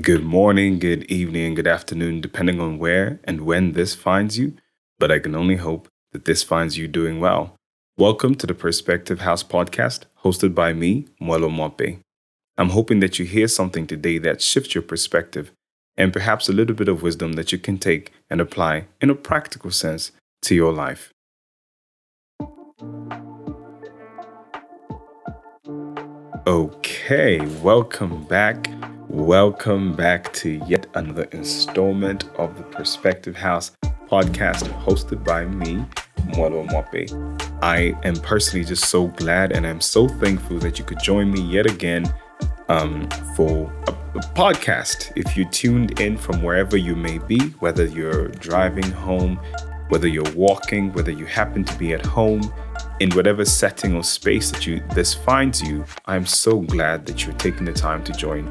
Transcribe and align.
Good 0.00 0.24
morning, 0.24 0.80
good 0.80 1.04
evening, 1.04 1.54
good 1.54 1.68
afternoon, 1.68 2.20
depending 2.20 2.60
on 2.60 2.78
where 2.78 3.20
and 3.22 3.42
when 3.42 3.74
this 3.74 3.94
finds 3.94 4.36
you, 4.36 4.54
but 4.98 5.12
I 5.12 5.20
can 5.20 5.36
only 5.36 5.54
hope 5.54 5.86
that 6.10 6.24
this 6.24 6.42
finds 6.42 6.76
you 6.76 6.88
doing 6.88 7.20
well. 7.20 7.54
Welcome 7.96 8.34
to 8.36 8.46
the 8.48 8.54
Perspective 8.54 9.20
House 9.20 9.44
podcast, 9.44 10.06
hosted 10.24 10.52
by 10.52 10.72
me, 10.72 11.06
Mwelwa 11.22 11.48
Mwape. 11.48 12.00
I'm 12.58 12.70
hoping 12.70 12.98
that 13.00 13.20
you 13.20 13.24
hear 13.24 13.46
something 13.46 13.86
today 13.86 14.18
that 14.18 14.42
shifts 14.42 14.74
your 14.74 14.82
perspective 14.82 15.52
and 15.96 16.12
perhaps 16.12 16.48
a 16.48 16.52
little 16.52 16.74
bit 16.74 16.88
of 16.88 17.02
wisdom 17.02 17.34
that 17.34 17.52
you 17.52 17.58
can 17.58 17.78
take 17.78 18.10
and 18.28 18.40
apply 18.40 18.86
in 19.00 19.10
a 19.10 19.14
practical 19.14 19.70
sense 19.70 20.10
to 20.42 20.56
your 20.56 20.72
life. 20.72 21.12
Okay, 26.48 27.38
welcome 27.62 28.24
back. 28.24 28.73
Welcome 29.14 29.94
back 29.94 30.32
to 30.32 30.60
yet 30.66 30.88
another 30.94 31.22
installment 31.30 32.24
of 32.36 32.58
the 32.58 32.64
Perspective 32.64 33.36
House 33.36 33.70
podcast 34.10 34.68
hosted 34.82 35.22
by 35.22 35.44
me, 35.44 35.86
Mwelwa 36.32 36.68
Mwape. 36.68 37.62
I 37.62 37.96
am 38.02 38.16
personally 38.16 38.64
just 38.64 38.86
so 38.86 39.06
glad 39.06 39.52
and 39.52 39.68
I'm 39.68 39.80
so 39.80 40.08
thankful 40.08 40.58
that 40.58 40.80
you 40.80 40.84
could 40.84 40.98
join 40.98 41.30
me 41.30 41.40
yet 41.42 41.66
again 41.66 42.12
um, 42.68 43.08
for 43.36 43.72
a, 43.86 43.92
a 44.18 44.22
podcast. 44.34 45.12
If 45.14 45.36
you 45.36 45.44
tuned 45.44 46.00
in 46.00 46.18
from 46.18 46.42
wherever 46.42 46.76
you 46.76 46.96
may 46.96 47.18
be, 47.18 47.38
whether 47.60 47.84
you're 47.84 48.28
driving 48.28 48.90
home, 48.90 49.36
whether 49.90 50.08
you're 50.08 50.34
walking, 50.34 50.92
whether 50.92 51.12
you 51.12 51.24
happen 51.24 51.62
to 51.62 51.78
be 51.78 51.94
at 51.94 52.04
home, 52.04 52.52
in 52.98 53.12
whatever 53.12 53.44
setting 53.44 53.94
or 53.94 54.02
space 54.02 54.50
that 54.50 54.66
you 54.66 54.82
this 54.92 55.14
finds 55.14 55.62
you, 55.62 55.84
I'm 56.06 56.26
so 56.26 56.58
glad 56.58 57.06
that 57.06 57.24
you're 57.24 57.34
taking 57.36 57.64
the 57.64 57.72
time 57.72 58.02
to 58.04 58.12
join 58.12 58.48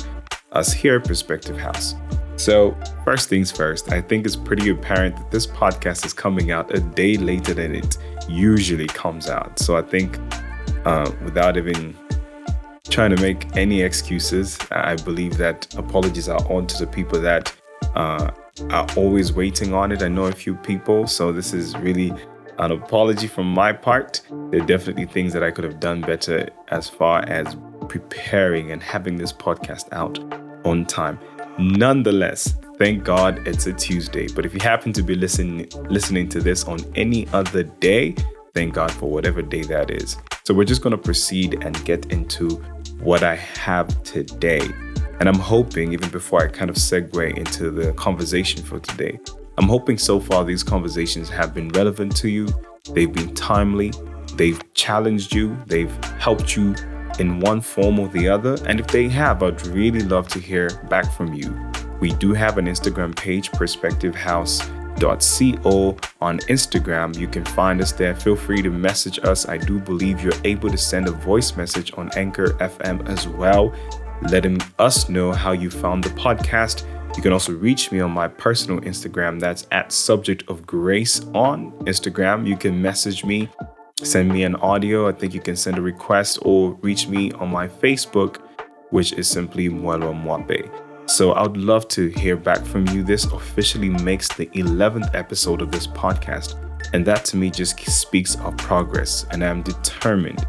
us 0.54 0.72
here 0.72 0.96
at 0.96 1.04
Perspective 1.04 1.58
House. 1.58 1.96
So, 2.36 2.76
first 3.06 3.30
things 3.30 3.52
first, 3.52 3.92
I 3.92 4.02
think 4.02 4.26
it's 4.26 4.36
pretty 4.36 4.70
apparent 4.70 5.16
that 5.18 5.32
this 5.32 5.46
podcast 5.46 6.06
is 6.06 6.14
coming 6.14 6.52
out 6.52 6.74
a 6.76 6.80
day 6.80 7.16
later 7.16 7.54
than 7.54 7.76
it 7.76 7.98
usually 8.28 8.88
comes 8.88 9.30
out. 9.30 9.60
So, 9.60 9.78
I 9.78 9.82
think 9.82 10.20
uh, 10.86 11.12
without 11.24 11.58
even 11.58 11.96
trying 12.90 13.16
to 13.16 13.22
make 13.22 13.56
any 13.56 13.82
excuses, 13.82 14.58
I 14.72 14.96
believe 14.96 15.38
that 15.38 15.74
apologies 15.76 16.28
are 16.28 16.44
on 16.52 16.68
to 16.68 16.78
the 16.80 16.88
people 16.88 17.20
that 17.22 17.56
uh, 17.96 18.32
are 18.72 18.88
always 18.98 19.32
waiting 19.32 19.74
on 19.74 19.92
it. 19.92 20.02
I 20.02 20.08
know 20.08 20.26
a 20.26 20.32
few 20.32 20.56
people, 20.56 21.08
so 21.08 21.32
this 21.32 21.54
is 21.54 21.78
really 21.78 22.14
an 22.60 22.72
apology 22.72 23.28
from 23.28 23.48
my 23.48 23.74
part. 23.74 24.22
There 24.50 24.62
are 24.62 24.66
definitely 24.66 25.06
things 25.06 25.34
that 25.34 25.44
I 25.44 25.52
could 25.52 25.64
have 25.64 25.80
done 25.80 26.02
better 26.02 26.50
as 26.70 26.90
far 26.90 27.24
as 27.28 27.56
preparing 27.88 28.72
and 28.72 28.82
having 28.82 29.18
this 29.18 29.34
podcast 29.34 29.92
out 29.92 30.20
on 30.66 30.86
time. 30.86 31.20
Nonetheless, 31.58 32.56
thank 32.78 33.04
God 33.04 33.48
it's 33.48 33.68
a 33.68 33.74
Tuesday. 33.74 34.28
But 34.28 34.46
if 34.46 34.54
you 34.54 34.60
happen 34.60 34.94
to 34.94 35.04
be 35.04 35.16
listening 35.16 35.70
listening 35.90 36.30
to 36.30 36.42
this 36.42 36.64
on 36.66 36.80
any 36.96 37.28
other 37.30 37.64
day, 37.64 38.16
thank 38.54 38.74
God 38.74 38.92
for 38.92 39.10
whatever 39.10 39.42
day 39.42 39.62
that 39.64 39.92
is. 39.92 40.18
So 40.44 40.54
we're 40.54 40.66
just 40.66 40.82
going 40.82 40.92
to 40.92 40.98
proceed 40.98 41.64
and 41.64 41.84
get 41.86 42.12
into 42.12 42.50
what 43.00 43.24
I 43.24 43.36
have 43.36 44.04
today. 44.04 44.62
And 45.20 45.30
I'm 45.30 45.40
hoping, 45.40 45.94
even 45.94 46.10
before 46.10 46.44
I 46.44 46.48
kind 46.48 46.70
of 46.70 46.76
segue 46.76 47.38
into 47.38 47.72
the 47.72 47.94
conversation 47.94 48.64
for 48.64 48.80
today, 48.80 49.20
I'm 49.58 49.68
hoping 49.68 49.98
so 49.98 50.20
far 50.20 50.44
these 50.44 50.64
conversations 50.64 51.30
have 51.30 51.54
been 51.54 51.70
relevant 51.70 52.16
to 52.18 52.30
you. 52.30 52.48
They've 52.92 53.12
been 53.12 53.34
timely. 53.36 53.94
They've 54.36 54.62
challenged 54.74 55.34
you. 55.34 55.56
They've 55.68 55.94
helped 56.20 56.56
you 56.56 56.76
in 57.20 57.40
one 57.40 57.62
form 57.62 58.00
or 58.00 58.08
the 58.08 58.28
other. 58.28 58.58
And 58.68 58.80
if 58.80 58.88
they 58.88 59.08
have, 59.10 59.44
I'd 59.44 59.68
really 59.68 60.02
love 60.02 60.28
to 60.30 60.40
hear 60.40 60.72
back 60.90 61.14
from 61.14 61.32
you. 61.34 61.56
We 62.00 62.14
do 62.14 62.34
have 62.34 62.58
an 62.58 62.66
Instagram 62.66 63.16
page, 63.16 63.52
perspectivehouse.co 63.52 65.98
on 66.22 66.40
Instagram. 66.40 67.18
You 67.18 67.28
can 67.28 67.46
find 67.46 67.82
us 67.82 67.92
there. 67.94 68.16
Feel 68.16 68.36
free 68.36 68.62
to 68.62 68.70
message 68.70 69.20
us. 69.20 69.48
I 69.48 69.58
do 69.58 69.80
believe 69.80 70.22
you're 70.22 70.34
able 70.44 70.70
to 70.70 70.78
send 70.78 71.08
a 71.08 71.12
voice 71.12 71.56
message 71.56 71.94
on 71.98 72.10
Anchor 72.16 72.50
FM 72.60 73.08
as 73.08 73.26
well, 73.28 73.74
letting 74.30 74.60
us 74.80 75.10
know 75.10 75.32
how 75.32 75.54
you 75.54 75.70
found 75.70 76.04
the 76.04 76.10
podcast. 76.12 76.86
You 77.16 77.22
can 77.22 77.32
also 77.32 77.54
reach 77.54 77.92
me 77.92 78.00
on 78.00 78.12
my 78.12 78.28
personal 78.28 78.80
Instagram. 78.82 79.40
That's 79.40 79.68
at 79.72 79.92
subject 79.92 80.50
of 80.50 80.66
grace 80.66 81.22
on 81.34 81.72
Instagram. 81.86 82.48
You 82.48 82.58
can 82.58 82.82
message 82.82 83.24
me 83.24 83.50
send 84.04 84.30
me 84.30 84.44
an 84.44 84.56
audio. 84.58 85.08
I 85.08 85.12
think 85.12 85.34
you 85.34 85.40
can 85.40 85.56
send 85.56 85.78
a 85.78 85.82
request 85.82 86.40
or 86.42 86.74
reach 86.82 87.08
me 87.08 87.32
on 87.34 87.50
my 87.50 87.68
Facebook, 87.68 88.42
which 88.90 89.14
is 89.14 89.28
simply 89.28 89.70
Mwelwa 89.70 90.14
Mwape. 90.14 90.70
So 91.10 91.34
I 91.34 91.44
would 91.44 91.58
love 91.58 91.88
to 91.90 92.08
hear 92.10 92.38
back 92.38 92.64
from 92.66 92.88
you. 92.90 93.04
This 93.04 93.26
officially 93.26 93.90
makes 93.90 94.28
the 94.30 94.48
11th 94.48 95.14
episode 95.14 95.62
of 95.62 95.72
this 95.72 95.88
podcast. 95.88 96.56
And 96.94 97.06
that 97.06 97.26
to 97.26 97.38
me 97.38 97.50
just 97.50 97.80
speaks 97.80 98.36
of 98.36 98.56
progress. 98.58 99.26
And 99.32 99.44
I'm 99.44 99.64
determined, 99.64 100.46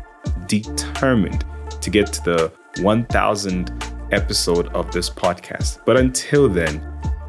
determined 0.46 1.44
to 1.80 1.90
get 1.90 2.12
to 2.12 2.24
the 2.24 2.52
1000 2.82 3.70
episode 4.12 4.68
of 4.68 4.92
this 4.92 5.10
podcast. 5.10 5.80
But 5.84 5.96
until 5.96 6.48
then, 6.48 6.82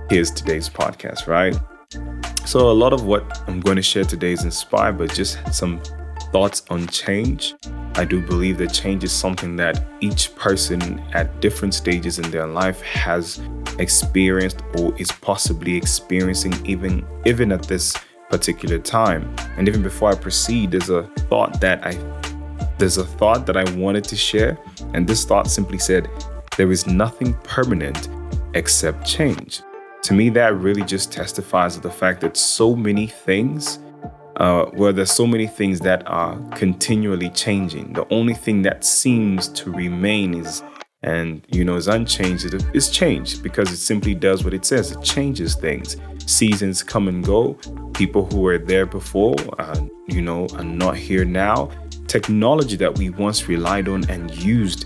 here's 0.09 0.31
today's 0.31 0.69
podcast, 0.69 1.27
right? 1.27 1.55
So, 2.45 2.69
a 2.69 2.73
lot 2.73 2.93
of 2.93 3.05
what 3.05 3.41
I'm 3.47 3.59
going 3.59 3.75
to 3.75 3.81
share 3.81 4.03
today 4.03 4.33
is 4.33 4.43
inspired 4.43 4.97
by 4.99 5.07
just 5.07 5.39
some 5.53 5.81
thoughts 6.31 6.63
on 6.69 6.87
change. 6.87 7.55
I 7.95 8.05
do 8.05 8.21
believe 8.21 8.57
that 8.57 8.73
change 8.73 9.03
is 9.03 9.11
something 9.11 9.55
that 9.55 9.85
each 10.01 10.35
person 10.35 10.99
at 11.13 11.39
different 11.39 11.73
stages 11.73 12.19
in 12.19 12.29
their 12.31 12.47
life 12.47 12.81
has 12.81 13.41
experienced 13.79 14.61
or 14.77 14.93
is 14.99 15.11
possibly 15.11 15.75
experiencing 15.75 16.53
even 16.65 17.05
even 17.25 17.51
at 17.51 17.63
this 17.63 17.95
particular 18.29 18.79
time. 18.79 19.33
And 19.57 19.67
even 19.67 19.81
before 19.81 20.11
I 20.11 20.15
proceed, 20.15 20.71
there's 20.71 20.89
a 20.89 21.03
thought 21.29 21.61
that 21.61 21.85
I 21.85 21.93
there's 22.77 22.97
a 22.97 23.05
thought 23.05 23.45
that 23.45 23.55
I 23.55 23.63
wanted 23.75 24.03
to 24.05 24.15
share, 24.15 24.57
and 24.93 25.07
this 25.07 25.23
thought 25.23 25.49
simply 25.49 25.77
said, 25.77 26.09
there 26.57 26.71
is 26.71 26.85
nothing 26.87 27.33
permanent 27.43 28.09
except 28.53 29.05
change. 29.05 29.61
To 30.03 30.13
me, 30.13 30.29
that 30.29 30.55
really 30.55 30.83
just 30.83 31.11
testifies 31.11 31.77
of 31.77 31.83
the 31.83 31.89
fact 31.89 32.21
that 32.21 32.37
so 32.37 32.75
many 32.75 33.07
things 33.07 33.79
uh, 34.37 34.65
where 34.65 34.91
there's 34.91 35.11
so 35.11 35.25
many 35.25 35.47
things 35.47 35.79
that 35.81 36.05
are 36.07 36.37
continually 36.51 37.29
changing. 37.29 37.93
The 37.93 38.07
only 38.13 38.33
thing 38.33 38.61
that 38.63 38.83
seems 38.83 39.47
to 39.49 39.71
remain 39.71 40.33
is 40.35 40.63
and 41.05 41.45
you 41.49 41.63
know 41.63 41.75
is 41.75 41.87
unchanged 41.87 42.51
is 42.73 42.89
change 42.89 43.41
because 43.43 43.71
it 43.71 43.77
simply 43.77 44.15
does 44.15 44.43
what 44.43 44.53
it 44.53 44.65
says. 44.65 44.91
It 44.91 45.03
changes 45.03 45.55
things. 45.55 45.97
Seasons 46.25 46.81
come 46.81 47.07
and 47.07 47.23
go. 47.23 47.53
People 47.93 48.25
who 48.25 48.41
were 48.41 48.57
there 48.57 48.87
before, 48.87 49.35
uh, 49.59 49.79
you 50.07 50.21
know, 50.21 50.47
are 50.55 50.63
not 50.63 50.97
here 50.97 51.23
now. 51.23 51.69
Technology 52.07 52.75
that 52.77 52.97
we 52.97 53.11
once 53.11 53.47
relied 53.47 53.87
on 53.87 54.09
and 54.09 54.33
used 54.35 54.85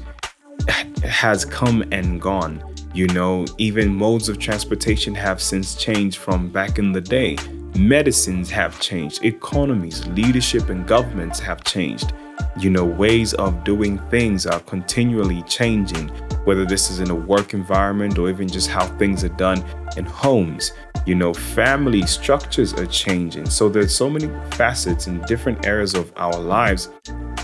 has 1.03 1.45
come 1.45 1.83
and 1.91 2.21
gone. 2.21 2.61
You 2.93 3.07
know, 3.07 3.45
even 3.57 3.95
modes 3.95 4.27
of 4.27 4.39
transportation 4.39 5.15
have 5.15 5.41
since 5.41 5.75
changed 5.75 6.17
from 6.17 6.49
back 6.49 6.79
in 6.79 6.91
the 6.91 7.01
day. 7.01 7.37
Medicines 7.79 8.49
have 8.49 8.77
changed, 8.81 9.23
economies, 9.23 10.05
leadership, 10.07 10.67
and 10.67 10.85
governments 10.85 11.39
have 11.39 11.63
changed. 11.63 12.11
You 12.59 12.69
know, 12.71 12.83
ways 12.83 13.33
of 13.35 13.63
doing 13.63 13.97
things 14.09 14.45
are 14.45 14.59
continually 14.59 15.43
changing, 15.43 16.09
whether 16.43 16.65
this 16.65 16.91
is 16.91 16.99
in 16.99 17.09
a 17.09 17.15
work 17.15 17.53
environment 17.53 18.17
or 18.17 18.29
even 18.29 18.49
just 18.49 18.69
how 18.69 18.85
things 18.97 19.23
are 19.23 19.29
done 19.29 19.63
in 19.95 20.03
homes. 20.03 20.73
You 21.05 21.15
know, 21.15 21.33
family 21.33 22.01
structures 22.01 22.73
are 22.73 22.85
changing. 22.85 23.49
So 23.49 23.69
there's 23.69 23.95
so 23.95 24.09
many 24.09 24.27
facets 24.57 25.07
in 25.07 25.21
different 25.21 25.65
areas 25.65 25.93
of 25.93 26.11
our 26.17 26.37
lives 26.37 26.89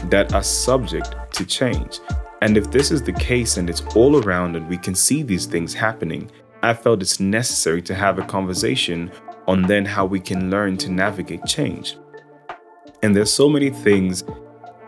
that 0.10 0.34
are 0.34 0.44
subject 0.44 1.16
to 1.32 1.46
change. 1.46 2.02
And 2.42 2.58
if 2.58 2.70
this 2.72 2.92
is 2.92 3.02
the 3.02 3.14
case 3.14 3.56
and 3.56 3.70
it's 3.70 3.84
all 3.96 4.22
around 4.22 4.58
and 4.58 4.68
we 4.68 4.78
can 4.78 4.96
see 4.96 5.24
these 5.24 5.46
things 5.46 5.74
happening, 5.74 6.30
I 6.62 6.74
felt 6.74 7.02
it's 7.02 7.20
necessary 7.20 7.82
to 7.84 7.94
have 7.94 8.18
a 8.18 8.24
conversation 8.24 9.12
on 9.48 9.64
then 9.64 9.86
how 9.86 10.06
we 10.06 10.20
can 10.20 10.50
learn 10.50 10.78
to 10.78 10.90
navigate 10.90 11.46
change. 11.46 11.98
And 13.04 13.16
there's 13.16 13.32
so 13.32 13.48
many 13.50 13.70
things 13.70 14.24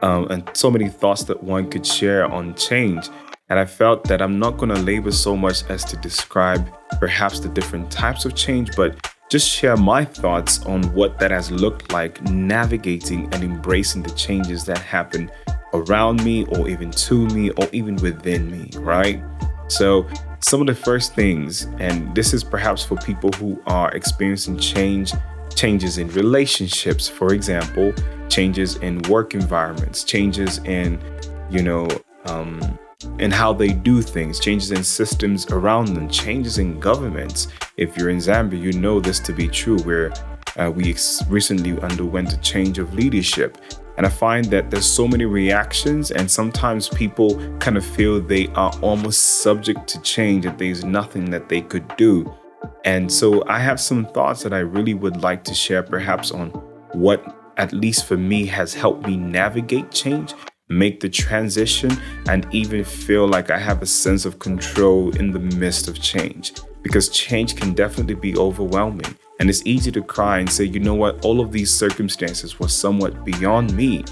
um, 0.01 0.27
and 0.29 0.49
so 0.53 0.69
many 0.71 0.89
thoughts 0.89 1.23
that 1.25 1.43
one 1.43 1.69
could 1.69 1.85
share 1.85 2.25
on 2.25 2.55
change. 2.55 3.09
And 3.49 3.59
I 3.59 3.65
felt 3.65 4.03
that 4.05 4.21
I'm 4.21 4.39
not 4.39 4.57
going 4.57 4.69
to 4.69 4.81
labor 4.81 5.11
so 5.11 5.37
much 5.37 5.63
as 5.69 5.85
to 5.85 5.97
describe 5.97 6.67
perhaps 6.99 7.39
the 7.39 7.49
different 7.49 7.89
types 7.91 8.25
of 8.25 8.35
change, 8.35 8.75
but 8.75 9.13
just 9.29 9.49
share 9.49 9.77
my 9.77 10.05
thoughts 10.05 10.63
on 10.65 10.83
what 10.93 11.19
that 11.19 11.31
has 11.31 11.51
looked 11.51 11.91
like 11.91 12.21
navigating 12.23 13.31
and 13.33 13.43
embracing 13.43 14.03
the 14.03 14.11
changes 14.11 14.65
that 14.65 14.77
happen 14.77 15.29
around 15.73 16.23
me 16.23 16.45
or 16.45 16.69
even 16.69 16.91
to 16.91 17.27
me 17.27 17.51
or 17.51 17.67
even 17.71 17.95
within 17.97 18.49
me, 18.49 18.69
right? 18.79 19.21
So, 19.67 20.07
some 20.39 20.61
of 20.61 20.67
the 20.67 20.75
first 20.75 21.15
things, 21.15 21.63
and 21.79 22.13
this 22.15 22.33
is 22.33 22.43
perhaps 22.43 22.83
for 22.83 22.95
people 22.97 23.31
who 23.33 23.61
are 23.65 23.91
experiencing 23.91 24.57
change, 24.57 25.13
changes 25.55 25.97
in 25.97 26.07
relationships, 26.09 27.07
for 27.07 27.33
example, 27.33 27.93
changes 28.29 28.75
in 28.77 29.01
work 29.03 29.33
environments, 29.33 30.03
changes 30.03 30.59
in, 30.59 30.99
you 31.49 31.63
know, 31.63 31.87
um, 32.25 32.61
in 33.19 33.31
how 33.31 33.53
they 33.53 33.69
do 33.69 34.01
things, 34.01 34.39
changes 34.39 34.71
in 34.71 34.83
systems 34.83 35.45
around 35.47 35.93
them, 35.93 36.09
changes 36.09 36.57
in 36.57 36.79
governments. 36.79 37.47
If 37.77 37.97
you're 37.97 38.09
in 38.09 38.17
Zambia, 38.17 38.59
you 38.59 38.73
know 38.73 38.99
this 38.99 39.19
to 39.21 39.33
be 39.33 39.47
true, 39.47 39.79
where 39.79 40.11
uh, 40.57 40.71
we 40.71 40.95
recently 41.29 41.79
underwent 41.81 42.33
a 42.33 42.37
change 42.37 42.79
of 42.79 42.93
leadership. 42.93 43.57
And 43.97 44.05
I 44.05 44.09
find 44.09 44.45
that 44.45 44.69
there's 44.69 44.85
so 44.85 45.07
many 45.07 45.25
reactions, 45.25 46.11
and 46.11 46.29
sometimes 46.29 46.87
people 46.87 47.35
kind 47.57 47.77
of 47.77 47.85
feel 47.85 48.21
they 48.21 48.47
are 48.49 48.71
almost 48.81 49.41
subject 49.41 49.87
to 49.87 50.01
change, 50.01 50.45
that 50.45 50.59
there's 50.59 50.83
nothing 50.85 51.31
that 51.31 51.49
they 51.49 51.61
could 51.61 51.87
do. 51.97 52.31
And 52.85 53.11
so 53.11 53.43
I 53.47 53.59
have 53.59 53.79
some 53.79 54.05
thoughts 54.05 54.43
that 54.43 54.53
I 54.53 54.59
really 54.59 54.93
would 54.93 55.23
like 55.23 55.43
to 55.45 55.53
share, 55.55 55.81
perhaps 55.81 56.31
on 56.31 56.49
what, 56.93 57.35
at 57.57 57.73
least 57.73 58.05
for 58.05 58.17
me, 58.17 58.45
has 58.45 58.73
helped 58.73 59.07
me 59.07 59.17
navigate 59.17 59.91
change, 59.91 60.35
make 60.69 60.99
the 60.99 61.09
transition, 61.09 61.91
and 62.29 62.47
even 62.53 62.83
feel 62.83 63.27
like 63.27 63.49
I 63.49 63.57
have 63.57 63.81
a 63.81 63.87
sense 63.87 64.25
of 64.25 64.37
control 64.37 65.15
in 65.17 65.31
the 65.31 65.39
midst 65.39 65.87
of 65.87 65.99
change. 65.99 66.53
Because 66.83 67.09
change 67.09 67.55
can 67.55 67.73
definitely 67.73 68.15
be 68.15 68.37
overwhelming. 68.37 69.17
And 69.39 69.49
it's 69.49 69.61
easy 69.65 69.91
to 69.91 70.01
cry 70.01 70.39
and 70.39 70.49
say, 70.49 70.63
you 70.63 70.79
know 70.79 70.95
what, 70.95 71.23
all 71.23 71.39
of 71.41 71.51
these 71.51 71.71
circumstances 71.71 72.59
were 72.59 72.67
somewhat 72.67 73.23
beyond 73.23 73.75
me. 73.75 74.03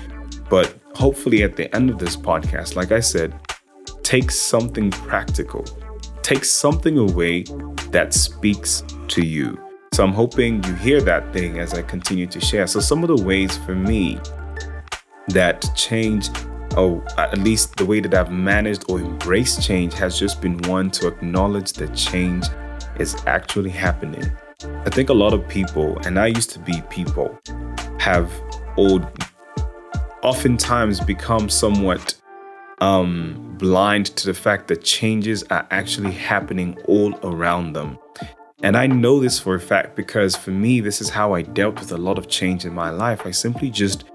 But 0.49 0.77
hopefully, 0.93 1.43
at 1.43 1.55
the 1.55 1.73
end 1.75 1.89
of 1.89 1.97
this 1.97 2.15
podcast, 2.15 2.75
like 2.75 2.91
I 2.91 2.99
said, 2.99 3.33
take 4.03 4.29
something 4.29 4.91
practical, 4.91 5.65
take 6.21 6.45
something 6.45 6.99
away 6.99 7.43
that 7.89 8.13
speaks 8.13 8.83
to 9.07 9.25
you. 9.25 9.59
So 9.93 10.03
I'm 10.03 10.13
hoping 10.13 10.63
you 10.63 10.75
hear 10.75 11.01
that 11.01 11.33
thing 11.33 11.59
as 11.59 11.73
I 11.73 11.81
continue 11.81 12.27
to 12.27 12.39
share. 12.39 12.67
So, 12.67 12.79
some 12.79 13.03
of 13.03 13.07
the 13.07 13.23
ways 13.23 13.57
for 13.57 13.73
me 13.73 14.19
that 15.29 15.67
change, 15.75 16.29
or 16.77 17.03
at 17.17 17.39
least 17.39 17.77
the 17.77 17.85
way 17.85 17.99
that 17.99 18.13
I've 18.13 18.31
managed 18.31 18.85
or 18.89 18.99
embraced 18.99 19.63
change, 19.63 19.93
has 19.95 20.19
just 20.19 20.39
been 20.39 20.59
one 20.69 20.91
to 20.91 21.07
acknowledge 21.07 21.73
that 21.73 21.95
change 21.95 22.45
is 22.99 23.15
actually 23.25 23.71
happening 23.71 24.31
I 24.63 24.89
think 24.89 25.09
a 25.09 25.13
lot 25.13 25.33
of 25.33 25.47
people, 25.47 25.97
and 26.05 26.19
I 26.19 26.27
used 26.27 26.51
to 26.51 26.59
be 26.59 26.81
people, 26.89 27.37
have 27.99 28.31
old 28.77 29.05
oftentimes 30.21 30.99
become 30.99 31.49
somewhat 31.49 32.15
um, 32.79 33.55
blind 33.57 34.07
to 34.17 34.25
the 34.25 34.33
fact 34.33 34.67
that 34.67 34.83
changes 34.83 35.43
are 35.49 35.67
actually 35.71 36.11
happening 36.11 36.77
all 36.85 37.17
around 37.23 37.73
them. 37.73 37.97
And 38.63 38.77
I 38.77 38.87
know 38.87 39.19
this 39.19 39.39
for 39.39 39.55
a 39.55 39.59
fact 39.59 39.95
because 39.95 40.35
for 40.35 40.51
me, 40.51 40.79
this 40.79 41.01
is 41.01 41.09
how 41.09 41.33
I 41.33 41.41
dealt 41.41 41.79
with 41.79 41.91
a 41.91 41.97
lot 41.97 42.17
of 42.17 42.27
change 42.27 42.65
in 42.65 42.73
my 42.73 42.89
life. 42.89 43.25
I 43.25 43.31
simply 43.31 43.69
just, 43.69 44.05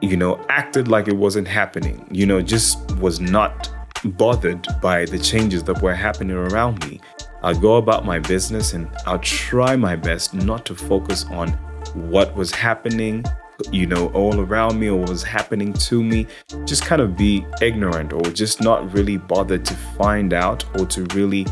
you 0.00 0.16
know, 0.16 0.44
acted 0.48 0.88
like 0.88 1.08
it 1.08 1.16
wasn't 1.16 1.46
happening, 1.46 2.08
you 2.10 2.26
know, 2.26 2.40
just 2.40 2.78
was 2.96 3.20
not 3.20 3.70
bothered 4.04 4.66
by 4.80 5.04
the 5.04 5.18
changes 5.18 5.62
that 5.64 5.82
were 5.82 5.94
happening 5.94 6.36
around 6.36 6.84
me. 6.88 7.00
I'll 7.42 7.58
go 7.58 7.76
about 7.76 8.04
my 8.04 8.18
business 8.18 8.74
and 8.74 8.88
I'll 9.06 9.18
try 9.18 9.76
my 9.76 9.96
best 9.96 10.34
not 10.34 10.66
to 10.66 10.74
focus 10.74 11.24
on 11.30 11.48
what 11.94 12.34
was 12.36 12.50
happening, 12.50 13.24
you 13.72 13.86
know, 13.86 14.08
all 14.08 14.40
around 14.40 14.78
me 14.78 14.88
or 14.88 14.96
what 14.96 15.08
was 15.08 15.22
happening 15.22 15.72
to 15.72 16.02
me. 16.02 16.26
Just 16.64 16.84
kind 16.84 17.00
of 17.00 17.16
be 17.16 17.46
ignorant 17.62 18.12
or 18.12 18.22
just 18.22 18.60
not 18.60 18.92
really 18.92 19.16
bother 19.16 19.58
to 19.58 19.74
find 19.96 20.34
out 20.34 20.64
or 20.78 20.86
to 20.86 21.04
really 21.14 21.46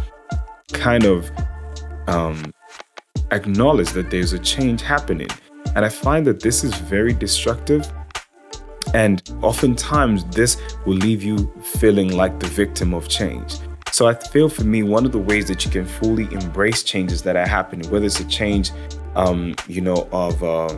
kind 0.73 1.05
of 1.05 1.31
um, 2.07 2.53
acknowledge 3.31 3.91
that 3.93 4.11
there's 4.11 4.33
a 4.33 4.39
change 4.39 4.83
happening. 4.83 5.29
And 5.75 5.85
I 5.85 5.89
find 5.89 6.27
that 6.27 6.41
this 6.41 6.65
is 6.65 6.75
very 6.75 7.13
destructive. 7.13 7.91
And 8.95 9.23
oftentimes, 9.43 10.25
this 10.25 10.57
will 10.87 10.97
leave 10.97 11.23
you 11.23 11.53
feeling 11.63 12.13
like 12.17 12.41
the 12.41 12.47
victim 12.47 12.95
of 12.95 13.09
change. 13.09 13.57
So 13.99 14.07
I 14.07 14.15
feel 14.15 14.49
for 14.49 14.63
me, 14.63 14.85
one 14.85 15.05
of 15.05 15.11
the 15.11 15.19
ways 15.19 15.49
that 15.49 15.65
you 15.65 15.73
can 15.73 15.85
fully 15.85 16.33
embrace 16.33 16.85
changes 16.85 17.21
that 17.23 17.35
are 17.35 17.49
happening, 17.49 17.91
whether 17.91 18.07
it's 18.07 18.21
a 18.21 18.29
change, 18.29 18.71
um, 19.17 19.57
you 19.67 19.81
know, 19.81 20.09
of 20.13 20.41
uh, 20.45 20.73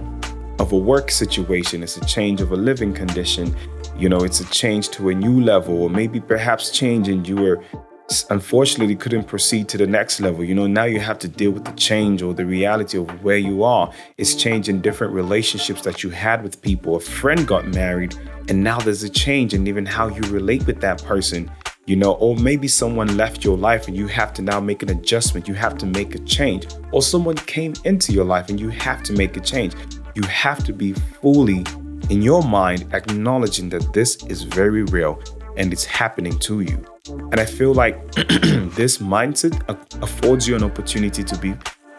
of 0.59 0.73
a 0.73 0.79
work 0.79 1.11
situation, 1.11 1.83
it's 1.83 1.99
a 1.99 2.05
change 2.07 2.41
of 2.41 2.51
a 2.51 2.57
living 2.57 2.95
condition, 2.95 3.55
you 3.95 4.09
know, 4.09 4.21
it's 4.21 4.41
a 4.41 4.47
change 4.47 4.89
to 4.93 5.11
a 5.11 5.15
new 5.15 5.39
level, 5.39 5.83
or 5.83 5.91
maybe 5.91 6.19
perhaps 6.19 6.71
change 6.71 7.09
and 7.09 7.29
you 7.29 7.37
were 7.37 7.63
unfortunately 8.31 8.97
couldn't 8.97 9.25
proceed 9.25 9.69
to 9.69 9.77
the 9.77 9.87
next 9.87 10.21
level. 10.21 10.43
You 10.43 10.55
know, 10.55 10.67
now 10.67 10.85
you 10.85 10.99
have 10.99 11.19
to 11.19 11.29
deal 11.29 11.51
with 11.51 11.67
the 11.67 11.73
change 11.73 12.23
or 12.23 12.33
the 12.33 12.47
reality 12.47 12.97
of 12.97 13.23
where 13.23 13.37
you 13.37 13.65
are. 13.65 13.93
It's 14.17 14.35
change 14.35 14.71
in 14.71 14.81
different 14.81 15.13
relationships 15.13 15.83
that 15.83 16.03
you 16.03 16.09
had 16.09 16.43
with 16.43 16.63
people. 16.63 16.97
A 16.97 17.01
friend 17.01 17.47
got 17.47 17.67
married, 17.69 18.15
and 18.49 18.65
now 18.65 18.79
there's 18.79 19.03
a 19.03 19.11
change 19.11 19.53
in 19.53 19.67
even 19.67 19.85
how 19.85 20.09
you 20.09 20.23
relate 20.33 20.67
with 20.67 20.81
that 20.81 21.05
person 21.05 21.51
you 21.91 21.97
know, 21.97 22.13
or 22.13 22.37
maybe 22.37 22.69
someone 22.69 23.17
left 23.17 23.43
your 23.43 23.57
life 23.57 23.89
and 23.89 23.97
you 23.97 24.07
have 24.07 24.33
to 24.33 24.43
now 24.43 24.61
make 24.61 24.85
an 24.85 24.91
adjustment, 24.91 25.49
you 25.49 25.55
have 25.55 25.77
to 25.77 25.87
make 25.87 26.15
a 26.15 26.21
change, 26.21 26.69
or 26.93 27.03
someone 27.03 27.35
came 27.35 27.75
into 27.85 28.13
your 28.13 28.25
life 28.25 28.49
and 28.49 28.61
you 28.61 28.69
have 28.69 29.03
to 29.03 29.13
make 29.13 29.37
a 29.37 29.41
change. 29.41 29.75
You 30.15 30.23
have 30.23 30.63
to 30.67 30.73
be 30.73 30.93
fully 30.93 31.67
in 32.09 32.23
your 32.23 32.45
mind 32.45 32.87
acknowledging 32.95 33.69
that 33.71 33.93
this 33.93 34.23
is 34.27 34.45
very 34.45 34.85
real 34.85 35.21
and 35.57 35.73
it's 35.73 35.85
happening 35.85 36.39
to 36.39 36.61
you. 36.61 36.81
And 37.09 37.41
I 37.41 37.45
feel 37.45 37.75
like 37.75 38.13
this 38.15 38.99
mindset 38.99 39.59
affords 40.01 40.47
you 40.47 40.55
an 40.55 40.63
opportunity 40.63 41.25
to 41.25 41.37
be 41.39 41.55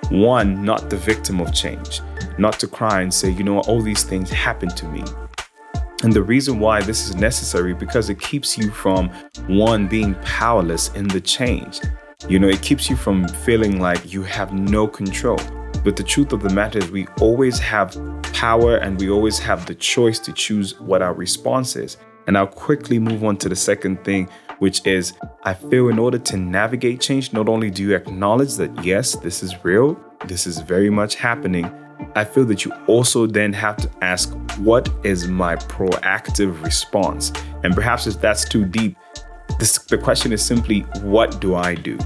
one, 0.09 0.63
not 0.63 0.89
the 0.89 0.95
victim 0.95 1.41
of 1.41 1.53
change, 1.53 1.99
not 2.37 2.57
to 2.61 2.67
cry 2.67 3.01
and 3.01 3.13
say, 3.13 3.31
you 3.31 3.43
know, 3.43 3.59
all 3.59 3.81
these 3.81 4.05
things 4.05 4.29
happened 4.29 4.77
to 4.77 4.87
me. 4.87 5.03
And 6.03 6.11
the 6.11 6.23
reason 6.23 6.59
why 6.59 6.81
this 6.81 7.07
is 7.07 7.15
necessary 7.15 7.73
because 7.75 8.09
it 8.09 8.19
keeps 8.19 8.57
you 8.57 8.71
from 8.71 9.09
one 9.47 9.87
being 9.87 10.15
powerless 10.23 10.89
in 10.95 11.07
the 11.07 11.21
change. 11.21 11.79
You 12.27 12.39
know, 12.39 12.47
it 12.47 12.61
keeps 12.63 12.89
you 12.89 12.95
from 12.95 13.27
feeling 13.27 13.79
like 13.79 14.11
you 14.11 14.23
have 14.23 14.51
no 14.51 14.87
control. 14.87 15.39
But 15.83 15.95
the 15.95 16.03
truth 16.03 16.33
of 16.33 16.41
the 16.41 16.49
matter 16.49 16.79
is, 16.79 16.89
we 16.89 17.07
always 17.19 17.59
have 17.59 17.95
power 18.33 18.77
and 18.77 18.99
we 18.99 19.09
always 19.09 19.37
have 19.39 19.65
the 19.65 19.75
choice 19.75 20.17
to 20.19 20.33
choose 20.33 20.79
what 20.79 21.01
our 21.01 21.13
response 21.13 21.75
is. 21.75 21.97
And 22.27 22.37
I'll 22.37 22.47
quickly 22.47 22.97
move 22.97 23.23
on 23.23 23.37
to 23.37 23.49
the 23.49 23.55
second 23.55 24.03
thing, 24.03 24.29
which 24.59 24.85
is 24.85 25.13
I 25.43 25.53
feel 25.53 25.89
in 25.89 25.99
order 25.99 26.17
to 26.17 26.37
navigate 26.37 27.01
change, 27.01 27.33
not 27.33 27.49
only 27.49 27.69
do 27.69 27.83
you 27.83 27.95
acknowledge 27.95 28.55
that, 28.55 28.85
yes, 28.85 29.15
this 29.17 29.41
is 29.43 29.63
real, 29.63 29.99
this 30.25 30.45
is 30.45 30.59
very 30.59 30.89
much 30.89 31.15
happening, 31.15 31.71
I 32.15 32.23
feel 32.23 32.45
that 32.45 32.65
you 32.65 32.71
also 32.87 33.25
then 33.25 33.53
have 33.53 33.77
to 33.77 33.89
ask, 34.01 34.33
what 34.57 34.89
is 35.03 35.27
my 35.27 35.55
proactive 35.55 36.63
response? 36.63 37.31
And 37.63 37.73
perhaps 37.73 38.07
if 38.07 38.19
that's 38.19 38.43
too 38.43 38.65
deep, 38.65 38.97
this, 39.59 39.77
the 39.77 39.97
question 39.97 40.33
is 40.33 40.43
simply, 40.43 40.81
what 41.01 41.39
do 41.39 41.55
I 41.55 41.75
do? 41.75 41.97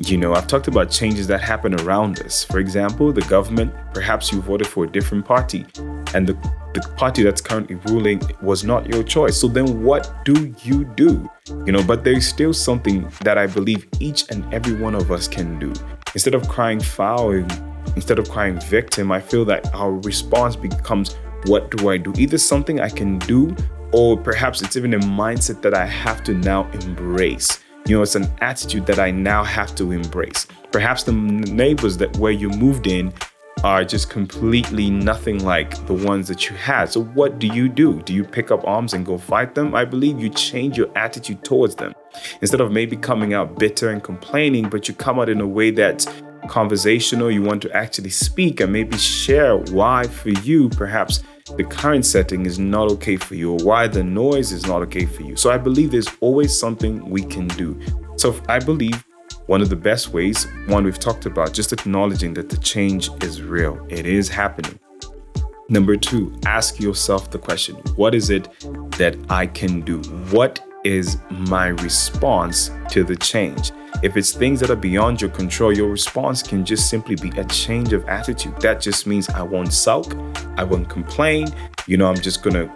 You 0.00 0.16
know, 0.16 0.32
I've 0.32 0.46
talked 0.46 0.66
about 0.66 0.90
changes 0.90 1.26
that 1.26 1.42
happen 1.42 1.78
around 1.80 2.20
us. 2.20 2.42
For 2.42 2.58
example, 2.58 3.12
the 3.12 3.20
government, 3.22 3.74
perhaps 3.92 4.32
you 4.32 4.40
voted 4.40 4.66
for 4.66 4.84
a 4.84 4.90
different 4.90 5.26
party, 5.26 5.66
and 6.14 6.26
the, 6.26 6.32
the 6.72 6.80
party 6.96 7.22
that's 7.22 7.42
currently 7.42 7.76
ruling 7.86 8.22
was 8.40 8.64
not 8.64 8.88
your 8.88 9.02
choice. 9.02 9.38
So 9.38 9.46
then 9.46 9.82
what 9.82 10.24
do 10.24 10.54
you 10.64 10.84
do? 10.84 11.30
You 11.66 11.72
know, 11.72 11.82
but 11.84 12.02
there's 12.02 12.26
still 12.26 12.54
something 12.54 13.10
that 13.20 13.36
I 13.36 13.46
believe 13.46 13.86
each 14.00 14.30
and 14.30 14.52
every 14.54 14.72
one 14.72 14.94
of 14.94 15.12
us 15.12 15.28
can 15.28 15.58
do. 15.58 15.72
Instead 16.14 16.34
of 16.34 16.48
crying 16.48 16.80
foul 16.80 17.32
and 17.32 17.69
instead 17.96 18.18
of 18.18 18.28
crying 18.30 18.58
victim, 18.60 19.12
I 19.12 19.20
feel 19.20 19.44
that 19.46 19.74
our 19.74 19.92
response 19.92 20.56
becomes 20.56 21.16
what 21.46 21.70
do 21.70 21.90
I 21.90 21.96
do? 21.96 22.12
Either 22.16 22.38
something 22.38 22.80
I 22.80 22.88
can 22.88 23.18
do, 23.20 23.54
or 23.92 24.16
perhaps 24.16 24.62
it's 24.62 24.76
even 24.76 24.94
a 24.94 24.98
mindset 24.98 25.62
that 25.62 25.74
I 25.74 25.86
have 25.86 26.22
to 26.24 26.34
now 26.34 26.70
embrace. 26.72 27.60
You 27.86 27.96
know, 27.96 28.02
it's 28.02 28.14
an 28.14 28.30
attitude 28.40 28.86
that 28.86 28.98
I 28.98 29.10
now 29.10 29.42
have 29.42 29.74
to 29.76 29.92
embrace. 29.92 30.46
Perhaps 30.70 31.04
the 31.04 31.12
neighbors 31.12 31.96
that 31.96 32.16
where 32.18 32.32
you 32.32 32.50
moved 32.50 32.86
in 32.86 33.12
are 33.64 33.84
just 33.84 34.08
completely 34.08 34.90
nothing 34.90 35.44
like 35.44 35.74
the 35.86 35.92
ones 35.92 36.28
that 36.28 36.48
you 36.48 36.56
had. 36.56 36.86
So, 36.86 37.02
what 37.02 37.38
do 37.38 37.46
you 37.46 37.68
do? 37.68 38.00
Do 38.02 38.14
you 38.14 38.24
pick 38.24 38.50
up 38.50 38.66
arms 38.66 38.94
and 38.94 39.04
go 39.04 39.18
fight 39.18 39.54
them? 39.54 39.74
I 39.74 39.84
believe 39.84 40.20
you 40.20 40.30
change 40.30 40.78
your 40.78 40.96
attitude 40.96 41.44
towards 41.44 41.74
them. 41.74 41.94
Instead 42.40 42.60
of 42.60 42.72
maybe 42.72 42.96
coming 42.96 43.34
out 43.34 43.58
bitter 43.58 43.90
and 43.90 44.02
complaining, 44.02 44.68
but 44.68 44.88
you 44.88 44.94
come 44.94 45.18
out 45.18 45.28
in 45.28 45.40
a 45.40 45.46
way 45.46 45.70
that's 45.70 46.06
conversational, 46.48 47.30
you 47.30 47.42
want 47.42 47.62
to 47.62 47.72
actually 47.76 48.10
speak 48.10 48.60
and 48.60 48.72
maybe 48.72 48.96
share 48.96 49.56
why, 49.56 50.06
for 50.06 50.30
you, 50.30 50.68
perhaps 50.70 51.22
the 51.56 51.64
current 51.64 52.06
setting 52.06 52.46
is 52.46 52.58
not 52.58 52.90
okay 52.92 53.16
for 53.16 53.34
you 53.34 53.52
or 53.52 53.58
why 53.64 53.86
the 53.86 54.04
noise 54.04 54.52
is 54.52 54.66
not 54.66 54.82
okay 54.82 55.06
for 55.06 55.22
you. 55.22 55.36
So 55.36 55.50
I 55.50 55.58
believe 55.58 55.90
there's 55.90 56.08
always 56.20 56.56
something 56.56 57.08
we 57.08 57.22
can 57.22 57.48
do. 57.48 57.78
So 58.16 58.40
I 58.48 58.58
believe 58.58 59.04
one 59.46 59.60
of 59.60 59.68
the 59.68 59.76
best 59.76 60.12
ways, 60.12 60.46
one 60.66 60.84
we've 60.84 60.98
talked 60.98 61.26
about, 61.26 61.52
just 61.52 61.72
acknowledging 61.72 62.34
that 62.34 62.48
the 62.48 62.56
change 62.58 63.10
is 63.22 63.42
real, 63.42 63.84
it 63.88 64.06
is 64.06 64.28
happening. 64.28 64.78
Number 65.68 65.96
two, 65.96 66.36
ask 66.46 66.80
yourself 66.80 67.30
the 67.30 67.38
question 67.38 67.76
what 67.96 68.14
is 68.14 68.30
it 68.30 68.48
that 68.98 69.16
I 69.28 69.46
can 69.46 69.82
do? 69.82 70.00
What 70.30 70.60
is 70.84 71.18
my 71.30 71.68
response 71.68 72.70
to 72.90 73.04
the 73.04 73.16
change? 73.16 73.72
If 74.02 74.16
it's 74.16 74.32
things 74.32 74.60
that 74.60 74.70
are 74.70 74.76
beyond 74.76 75.20
your 75.20 75.30
control, 75.30 75.76
your 75.76 75.90
response 75.90 76.42
can 76.42 76.64
just 76.64 76.88
simply 76.88 77.16
be 77.16 77.28
a 77.38 77.44
change 77.44 77.92
of 77.92 78.08
attitude. 78.08 78.58
That 78.60 78.80
just 78.80 79.06
means 79.06 79.28
I 79.28 79.42
won't 79.42 79.72
sulk, 79.72 80.16
I 80.56 80.64
won't 80.64 80.88
complain. 80.88 81.48
You 81.86 81.98
know, 81.98 82.06
I'm 82.06 82.20
just 82.20 82.42
gonna 82.42 82.72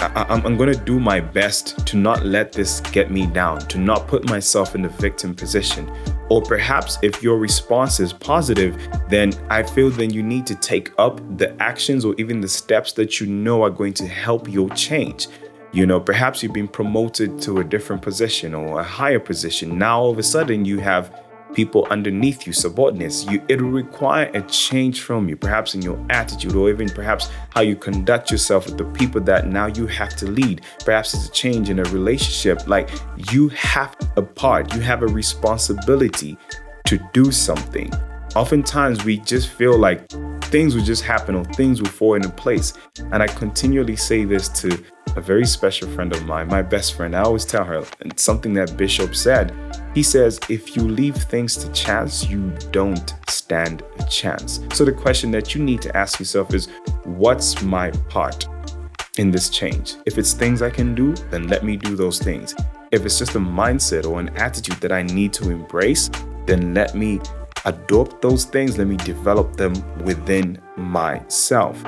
I, 0.00 0.24
I'm, 0.28 0.46
I'm 0.46 0.56
going 0.56 0.72
to 0.72 0.78
do 0.78 1.00
my 1.00 1.18
best 1.18 1.84
to 1.88 1.96
not 1.96 2.24
let 2.24 2.52
this 2.52 2.80
get 2.92 3.10
me 3.10 3.26
down, 3.26 3.58
to 3.62 3.78
not 3.78 4.06
put 4.06 4.28
myself 4.28 4.76
in 4.76 4.82
the 4.82 4.88
victim 4.88 5.34
position. 5.34 5.90
Or 6.30 6.40
perhaps 6.40 6.98
if 7.02 7.20
your 7.20 7.38
response 7.38 7.98
is 7.98 8.12
positive, 8.12 8.80
then 9.08 9.32
I 9.50 9.64
feel 9.64 9.90
then 9.90 10.10
you 10.10 10.22
need 10.22 10.46
to 10.46 10.54
take 10.54 10.92
up 10.98 11.20
the 11.36 11.60
actions 11.60 12.04
or 12.04 12.14
even 12.18 12.40
the 12.40 12.48
steps 12.48 12.92
that 12.92 13.18
you 13.18 13.26
know 13.26 13.62
are 13.64 13.70
going 13.70 13.94
to 13.94 14.06
help 14.06 14.48
your 14.48 14.68
change. 14.70 15.26
You 15.72 15.86
know, 15.86 16.00
perhaps 16.00 16.42
you've 16.42 16.54
been 16.54 16.68
promoted 16.68 17.40
to 17.42 17.58
a 17.58 17.64
different 17.64 18.02
position 18.02 18.54
or 18.54 18.80
a 18.80 18.84
higher 18.84 19.20
position. 19.20 19.78
Now 19.78 20.00
all 20.00 20.10
of 20.10 20.18
a 20.18 20.22
sudden 20.22 20.64
you 20.64 20.78
have 20.80 21.14
people 21.54 21.86
underneath 21.90 22.46
you, 22.46 22.52
subordinates, 22.52 23.24
you 23.26 23.42
it'll 23.48 23.70
require 23.70 24.30
a 24.34 24.42
change 24.42 25.02
from 25.02 25.28
you, 25.28 25.36
perhaps 25.36 25.74
in 25.74 25.82
your 25.82 26.02
attitude 26.10 26.54
or 26.54 26.70
even 26.70 26.88
perhaps 26.88 27.30
how 27.50 27.60
you 27.60 27.76
conduct 27.76 28.30
yourself 28.30 28.66
with 28.66 28.78
the 28.78 28.84
people 28.84 29.20
that 29.20 29.46
now 29.46 29.66
you 29.66 29.86
have 29.86 30.14
to 30.16 30.26
lead. 30.26 30.62
Perhaps 30.84 31.14
it's 31.14 31.28
a 31.28 31.32
change 31.32 31.70
in 31.70 31.78
a 31.78 31.84
relationship. 31.84 32.66
Like 32.66 32.90
you 33.32 33.48
have 33.48 33.96
a 34.16 34.22
part, 34.22 34.74
you 34.74 34.80
have 34.80 35.02
a 35.02 35.06
responsibility 35.06 36.38
to 36.86 36.98
do 37.12 37.30
something. 37.30 37.92
Oftentimes 38.34 39.04
we 39.04 39.18
just 39.18 39.48
feel 39.48 39.76
like 39.78 40.08
things 40.44 40.74
will 40.74 40.84
just 40.84 41.02
happen 41.02 41.34
or 41.34 41.44
things 41.44 41.82
will 41.82 41.90
fall 41.90 42.14
into 42.14 42.30
place. 42.30 42.72
And 43.12 43.22
I 43.22 43.26
continually 43.26 43.96
say 43.96 44.24
this 44.24 44.48
to 44.60 44.82
a 45.18 45.20
very 45.20 45.44
special 45.44 45.88
friend 45.88 46.12
of 46.14 46.24
mine, 46.24 46.46
my 46.46 46.62
best 46.62 46.94
friend. 46.94 47.14
I 47.14 47.22
always 47.22 47.44
tell 47.44 47.64
her, 47.64 47.84
and 48.00 48.18
something 48.18 48.54
that 48.54 48.76
Bishop 48.76 49.16
said 49.16 49.52
he 49.94 50.02
says, 50.02 50.38
if 50.48 50.76
you 50.76 50.82
leave 50.82 51.16
things 51.16 51.56
to 51.56 51.72
chance, 51.72 52.28
you 52.28 52.50
don't 52.70 53.14
stand 53.28 53.82
a 53.98 54.04
chance. 54.04 54.60
So 54.72 54.84
the 54.84 54.92
question 54.92 55.32
that 55.32 55.56
you 55.56 55.64
need 55.64 55.82
to 55.82 55.96
ask 55.96 56.20
yourself 56.20 56.54
is, 56.54 56.68
what's 57.02 57.62
my 57.62 57.90
part 58.08 58.46
in 59.16 59.32
this 59.32 59.50
change? 59.50 59.96
If 60.06 60.16
it's 60.16 60.34
things 60.34 60.62
I 60.62 60.70
can 60.70 60.94
do, 60.94 61.14
then 61.30 61.48
let 61.48 61.64
me 61.64 61.76
do 61.76 61.96
those 61.96 62.20
things. 62.20 62.54
If 62.92 63.04
it's 63.04 63.18
just 63.18 63.34
a 63.34 63.40
mindset 63.40 64.08
or 64.08 64.20
an 64.20 64.28
attitude 64.36 64.76
that 64.82 64.92
I 64.92 65.02
need 65.02 65.32
to 65.32 65.50
embrace, 65.50 66.10
then 66.46 66.74
let 66.74 66.94
me 66.94 67.20
adopt 67.64 68.22
those 68.22 68.44
things, 68.44 68.78
let 68.78 68.86
me 68.86 68.96
develop 68.98 69.56
them 69.56 69.72
within 70.04 70.62
myself. 70.76 71.82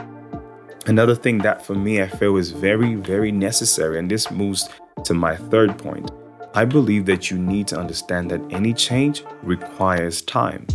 Another 0.86 1.14
thing 1.14 1.38
that 1.38 1.64
for 1.64 1.74
me 1.74 2.00
I 2.00 2.08
feel 2.08 2.36
is 2.36 2.52
very, 2.52 2.94
very 2.94 3.30
necessary, 3.30 3.98
and 3.98 4.10
this 4.10 4.30
moves 4.30 4.68
to 5.04 5.14
my 5.14 5.36
third 5.36 5.78
point, 5.78 6.10
I 6.54 6.64
believe 6.64 7.06
that 7.06 7.30
you 7.30 7.38
need 7.38 7.68
to 7.68 7.78
understand 7.78 8.30
that 8.30 8.40
any 8.50 8.72
change 8.72 9.22
requires 9.42 10.22
time. 10.22 10.66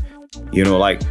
You 0.51 0.63
know, 0.63 0.77
like 0.77 1.01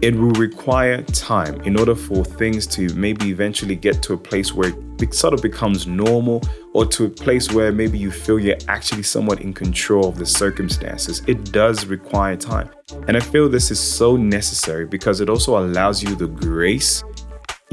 it 0.00 0.16
will 0.16 0.32
require 0.32 1.02
time 1.02 1.60
in 1.60 1.78
order 1.78 1.94
for 1.94 2.24
things 2.24 2.66
to 2.66 2.92
maybe 2.94 3.28
eventually 3.28 3.76
get 3.76 4.02
to 4.02 4.14
a 4.14 4.18
place 4.18 4.52
where 4.52 4.72
it 5.00 5.14
sort 5.14 5.34
of 5.34 5.42
becomes 5.42 5.86
normal 5.86 6.42
or 6.72 6.86
to 6.86 7.04
a 7.04 7.08
place 7.08 7.52
where 7.52 7.70
maybe 7.70 7.98
you 7.98 8.10
feel 8.10 8.38
you're 8.38 8.56
actually 8.66 9.04
somewhat 9.04 9.40
in 9.40 9.52
control 9.52 10.08
of 10.08 10.16
the 10.16 10.26
circumstances. 10.26 11.22
It 11.28 11.52
does 11.52 11.86
require 11.86 12.36
time. 12.36 12.70
And 13.06 13.16
I 13.16 13.20
feel 13.20 13.48
this 13.48 13.70
is 13.70 13.78
so 13.78 14.16
necessary 14.16 14.86
because 14.86 15.20
it 15.20 15.28
also 15.28 15.58
allows 15.58 16.02
you 16.02 16.16
the 16.16 16.28
grace 16.28 17.04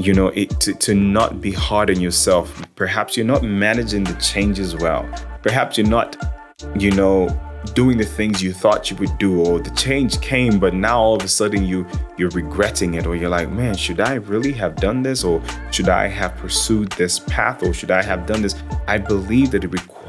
you 0.00 0.14
know 0.14 0.28
it 0.28 0.48
to, 0.60 0.72
to 0.74 0.94
not 0.94 1.40
be 1.40 1.52
hard 1.52 1.90
on 1.90 2.00
yourself. 2.00 2.62
Perhaps 2.74 3.16
you're 3.16 3.26
not 3.26 3.42
managing 3.42 4.04
the 4.04 4.14
changes 4.14 4.74
well. 4.74 5.08
Perhaps 5.42 5.76
you're 5.76 5.86
not 5.86 6.16
you 6.78 6.90
know 6.90 7.28
doing 7.74 7.98
the 7.98 8.04
things 8.04 8.42
you 8.42 8.54
thought 8.54 8.90
you 8.90 8.96
would 8.96 9.16
do 9.18 9.44
or 9.44 9.60
the 9.60 9.70
change 9.70 10.18
came 10.22 10.58
but 10.58 10.72
now 10.72 10.98
all 10.98 11.16
of 11.16 11.22
a 11.22 11.28
sudden 11.28 11.64
you 11.64 11.86
you're 12.16 12.30
regretting 12.30 12.94
it 12.94 13.06
or 13.06 13.14
you're 13.14 13.28
like 13.28 13.50
man 13.50 13.76
should 13.76 14.00
i 14.00 14.14
really 14.14 14.52
have 14.52 14.76
done 14.76 15.02
this 15.02 15.24
or 15.24 15.42
should 15.70 15.88
i 15.88 16.06
have 16.06 16.34
pursued 16.36 16.90
this 16.92 17.18
path 17.18 17.62
or 17.62 17.74
should 17.74 17.90
i 17.90 18.02
have 18.02 18.26
done 18.26 18.40
this? 18.40 18.54
I 18.86 18.98
believe 18.98 19.50
that 19.50 19.64
it 19.64 19.68
requires 19.68 19.99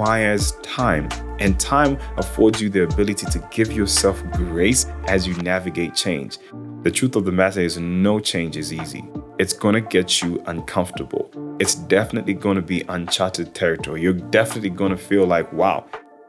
time 0.64 1.10
and 1.40 1.60
time 1.60 1.98
affords 2.18 2.62
you 2.62 2.70
the 2.70 2.84
ability 2.84 3.26
to 3.28 3.40
give 3.52 3.72
yourself 3.72 4.22
grace 4.32 4.86
as 5.08 5.28
you 5.28 5.34
navigate 5.36 5.96
change 5.96 6.38
the 6.84 6.92
truth 6.92 7.16
of 7.16 7.26
the 7.26 7.32
matter 7.32 7.62
is 7.62 7.78
no 7.78 8.20
change 8.20 8.58
is 8.58 8.74
easy 8.74 9.04
it's 9.42 9.54
going 9.54 9.74
to 9.74 9.82
get 9.82 10.22
you 10.22 10.40
uncomfortable. 10.46 11.28
It's 11.60 11.74
definitely 11.74 12.36
going 12.36 12.58
to 12.58 12.62
be 12.62 12.84
uncharted 12.90 13.56
territory. 13.56 14.00
You're 14.00 14.14
definitely 14.14 14.70
going 14.70 14.92
to 14.92 14.98
feel 14.98 15.26
like, 15.26 15.52
wow, 15.52 15.88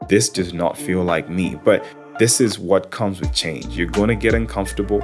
this 0.09 0.29
does 0.29 0.51
not 0.51 0.75
feel 0.75 1.03
like 1.03 1.29
me. 1.29 1.53
But 1.53 1.85
this 2.17 2.41
is 2.41 2.57
what 2.57 2.89
comes 2.89 3.19
with 3.19 3.31
change. 3.31 3.67
You're 3.77 3.85
going 3.85 4.07
to 4.07 4.15
get 4.15 4.33
uncomfortable. 4.33 5.03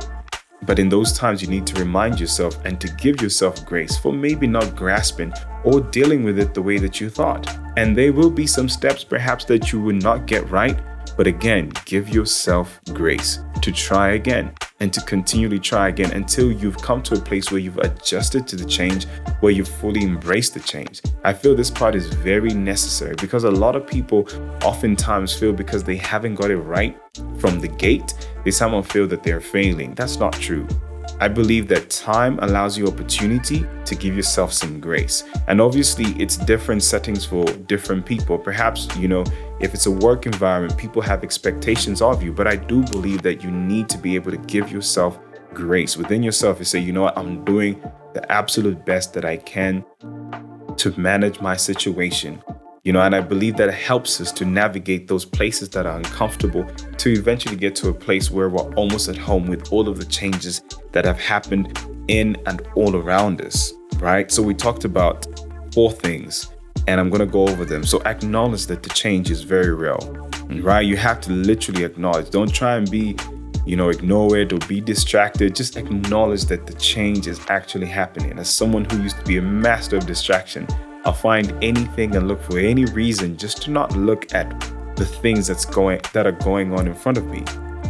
But 0.63 0.79
in 0.79 0.89
those 0.89 1.13
times, 1.13 1.41
you 1.41 1.47
need 1.47 1.65
to 1.67 1.79
remind 1.79 2.19
yourself 2.19 2.63
and 2.65 2.79
to 2.81 2.87
give 2.95 3.21
yourself 3.21 3.65
grace 3.65 3.97
for 3.97 4.13
maybe 4.13 4.47
not 4.47 4.75
grasping 4.75 5.33
or 5.63 5.81
dealing 5.81 6.23
with 6.23 6.39
it 6.39 6.53
the 6.53 6.61
way 6.61 6.77
that 6.77 6.99
you 6.99 7.09
thought. 7.09 7.47
And 7.77 7.97
there 7.97 8.13
will 8.13 8.29
be 8.29 8.47
some 8.47 8.69
steps 8.69 9.03
perhaps 9.03 9.45
that 9.45 9.71
you 9.71 9.79
will 9.81 9.95
not 9.95 10.25
get 10.25 10.49
right. 10.49 10.79
But 11.17 11.27
again, 11.27 11.71
give 11.85 12.09
yourself 12.09 12.79
grace 12.93 13.39
to 13.61 13.71
try 13.71 14.11
again 14.11 14.53
and 14.79 14.93
to 14.93 15.01
continually 15.01 15.59
try 15.59 15.89
again 15.89 16.11
until 16.11 16.51
you've 16.51 16.77
come 16.77 17.01
to 17.03 17.15
a 17.15 17.19
place 17.19 17.51
where 17.51 17.59
you've 17.59 17.77
adjusted 17.79 18.47
to 18.47 18.55
the 18.55 18.65
change, 18.65 19.05
where 19.41 19.51
you've 19.51 19.67
fully 19.67 20.03
embraced 20.03 20.53
the 20.53 20.59
change. 20.59 21.01
I 21.23 21.33
feel 21.33 21.55
this 21.55 21.69
part 21.69 21.95
is 21.95 22.07
very 22.07 22.53
necessary 22.53 23.15
because 23.19 23.43
a 23.43 23.51
lot 23.51 23.75
of 23.75 23.85
people 23.85 24.27
oftentimes 24.63 25.33
feel 25.33 25.53
because 25.53 25.83
they 25.83 25.97
haven't 25.97 26.35
got 26.35 26.51
it 26.51 26.57
right 26.57 26.97
from 27.39 27.59
the 27.59 27.67
gate, 27.67 28.13
they 28.45 28.51
somehow 28.51 28.81
feel 28.81 29.07
that 29.07 29.23
they're 29.23 29.41
failing. 29.41 29.93
That's 29.95 30.17
not 30.17 30.33
true. 30.33 30.67
I 31.21 31.27
believe 31.27 31.67
that 31.67 31.89
time 31.89 32.39
allows 32.41 32.77
you 32.77 32.87
opportunity 32.87 33.65
to 33.83 33.95
give 33.95 34.15
yourself 34.15 34.53
some 34.53 34.79
grace. 34.79 35.25
And 35.47 35.59
obviously, 35.59 36.11
it's 36.21 36.37
different 36.37 36.81
settings 36.81 37.25
for 37.25 37.43
different 37.43 38.05
people. 38.05 38.37
Perhaps, 38.37 38.95
you 38.95 39.09
know, 39.09 39.25
if 39.59 39.73
it's 39.73 39.85
a 39.85 39.91
work 39.91 40.25
environment, 40.25 40.77
people 40.77 41.01
have 41.01 41.23
expectations 41.23 42.01
of 42.01 42.23
you, 42.23 42.31
but 42.31 42.47
I 42.47 42.55
do 42.55 42.83
believe 42.83 43.21
that 43.23 43.43
you 43.43 43.51
need 43.51 43.89
to 43.89 43.97
be 43.97 44.15
able 44.15 44.31
to 44.31 44.37
give 44.37 44.71
yourself 44.71 45.19
grace 45.53 45.97
within 45.97 46.23
yourself 46.23 46.57
and 46.57 46.67
say, 46.67 46.79
you 46.79 46.93
know 46.93 47.01
what, 47.01 47.17
I'm 47.17 47.43
doing 47.43 47.81
the 48.13 48.31
absolute 48.31 48.85
best 48.85 49.13
that 49.13 49.25
I 49.25 49.37
can 49.37 49.83
to 50.77 50.97
manage 50.97 51.41
my 51.41 51.57
situation. 51.57 52.41
You 52.89 52.93
know, 52.93 53.01
and 53.01 53.15
I 53.15 53.21
believe 53.21 53.55
that 53.57 53.69
it 53.69 53.75
helps 53.75 54.19
us 54.19 54.31
to 54.31 54.45
navigate 54.45 55.07
those 55.07 55.23
places 55.23 55.69
that 55.69 55.85
are 55.85 55.95
uncomfortable 55.95 56.65
to 56.97 57.11
eventually 57.11 57.55
get 57.55 57.75
to 57.75 57.89
a 57.89 57.93
place 57.93 58.31
where 58.31 58.49
we're 58.49 58.67
almost 58.73 59.09
at 59.09 59.15
home 59.15 59.45
with 59.45 59.71
all 59.71 59.87
of 59.87 59.99
the 59.99 60.05
changes 60.05 60.63
that 60.91 61.05
have 61.05 61.19
happened 61.19 61.79
in 62.07 62.35
and 62.47 62.63
all 62.73 62.95
around 62.95 63.43
us, 63.43 63.73
right? 63.97 64.31
So 64.31 64.41
we 64.41 64.55
talked 64.55 64.85
about 64.85 65.27
four 65.71 65.91
things 65.91 66.49
and 66.87 66.99
I'm 66.99 67.11
going 67.11 67.19
to 67.19 67.31
go 67.31 67.47
over 67.47 67.63
them. 67.63 67.83
So 67.83 68.01
acknowledge 68.05 68.65
that 68.65 68.81
the 68.81 68.89
change 68.89 69.29
is 69.29 69.43
very 69.43 69.71
real, 69.71 69.99
right? 70.63 70.81
You 70.83 70.97
have 70.97 71.21
to 71.21 71.31
literally 71.31 71.83
acknowledge. 71.83 72.31
Don't 72.31 72.51
try 72.51 72.75
and 72.75 72.89
be, 72.89 73.15
you 73.67 73.75
know, 73.75 73.89
ignore 73.89 74.35
it 74.35 74.51
or 74.51 74.57
be 74.67 74.81
distracted. 74.81 75.53
Just 75.53 75.77
acknowledge 75.77 76.45
that 76.45 76.65
the 76.65 76.73
change 76.73 77.27
is 77.27 77.39
actually 77.49 77.85
happening. 77.85 78.39
As 78.39 78.49
someone 78.49 78.85
who 78.85 79.03
used 79.03 79.19
to 79.19 79.23
be 79.25 79.37
a 79.37 79.43
master 79.43 79.97
of 79.97 80.07
distraction, 80.07 80.67
I'll 81.09 81.15
find 81.15 81.51
anything 81.63 82.15
and 82.15 82.27
look 82.27 82.39
for 82.39 82.59
any 82.59 82.85
reason 82.85 83.35
just 83.35 83.63
to 83.63 83.71
not 83.71 83.97
look 83.97 84.31
at 84.31 84.47
the 84.95 85.07
things 85.07 85.47
that's 85.47 85.65
going 85.65 86.01
that 86.13 86.27
are 86.27 86.33
going 86.33 86.71
on 86.71 86.85
in 86.85 86.93
front 86.93 87.17
of 87.17 87.25
me. 87.25 87.43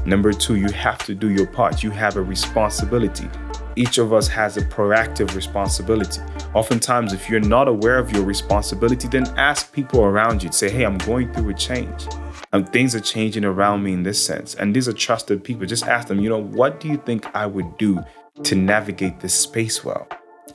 Number 0.06 0.32
two, 0.32 0.56
you 0.56 0.70
have 0.70 1.00
to 1.00 1.14
do 1.14 1.30
your 1.30 1.46
part. 1.46 1.84
You 1.84 1.92
have 1.92 2.16
a 2.16 2.22
responsibility. 2.22 3.28
Each 3.76 3.98
of 3.98 4.14
us 4.14 4.30
has 4.30 4.56
a 4.56 4.62
proactive 4.62 5.36
responsibility. 5.36 6.22
Oftentimes, 6.54 7.12
if 7.12 7.30
you're 7.30 7.42
not 7.42 7.68
aware 7.68 7.98
of 7.98 8.10
your 8.14 8.24
responsibility, 8.24 9.10
then 9.10 9.28
ask 9.36 9.74
people 9.74 10.06
around 10.06 10.42
you 10.42 10.50
say, 10.54 10.70
Hey, 10.70 10.86
I'm 10.86 10.98
going 11.00 11.34
through 11.34 11.50
a 11.50 11.54
change. 11.54 12.08
And 12.54 12.72
things 12.72 12.96
are 12.96 13.02
changing 13.02 13.44
around 13.44 13.84
me 13.84 13.92
in 13.92 14.04
this 14.04 14.26
sense. 14.26 14.56
And 14.56 14.74
these 14.74 14.88
are 14.88 14.94
trusted 14.94 15.44
people. 15.44 15.66
Just 15.66 15.86
ask 15.86 16.08
them, 16.08 16.22
you 16.22 16.30
know, 16.30 16.42
what 16.42 16.80
do 16.80 16.88
you 16.88 16.96
think 16.96 17.26
I 17.36 17.48
would 17.48 17.78
do 17.78 18.00
to 18.44 18.56
navigate 18.56 19.20
this 19.20 19.34
space 19.34 19.84
well? 19.84 20.08